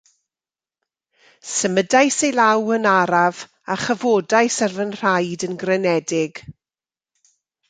Symudais 1.55 2.17
ei 2.27 2.33
law 2.39 2.63
yn 2.77 2.89
araf, 3.01 3.37
a 3.73 3.75
chyfodais 3.83 4.57
ar 4.65 4.73
fy 4.79 4.85
nhraed 4.89 5.47
yn 5.49 5.55
grynedig. 5.63 6.33